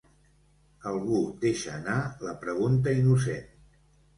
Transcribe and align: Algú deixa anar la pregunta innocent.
Algú 0.91 1.19
deixa 1.45 1.75
anar 1.81 1.99
la 2.29 2.35
pregunta 2.47 2.99
innocent. 3.03 3.49